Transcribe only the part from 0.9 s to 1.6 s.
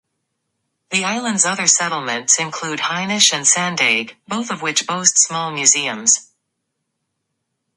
island's